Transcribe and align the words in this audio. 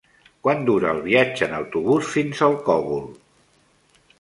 Quant 0.45 0.63
dura 0.69 0.93
el 0.93 1.01
viatge 1.03 1.45
en 1.49 1.53
autobús 1.57 2.09
fins 2.15 2.41
al 2.47 2.57
Cogul? 2.71 3.05